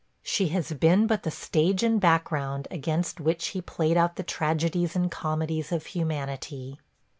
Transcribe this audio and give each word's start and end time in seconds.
She 0.23 0.47
has 0.47 0.71
been 0.73 1.05
but 1.05 1.21
the 1.21 1.29
stage 1.29 1.83
and 1.83 2.01
background 2.01 2.67
against 2.71 3.19
which 3.19 3.49
he 3.49 3.61
played 3.61 3.97
out 3.97 4.15
the 4.15 4.23
tragedies 4.23 4.95
and 4.95 5.11
comedies 5.11 5.71
of 5.71 5.85
humanity. 5.85 6.79